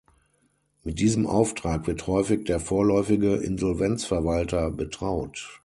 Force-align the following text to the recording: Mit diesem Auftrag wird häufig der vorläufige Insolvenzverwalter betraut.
Mit 0.83 0.97
diesem 0.97 1.27
Auftrag 1.27 1.85
wird 1.85 2.07
häufig 2.07 2.43
der 2.45 2.59
vorläufige 2.59 3.35
Insolvenzverwalter 3.35 4.71
betraut. 4.71 5.59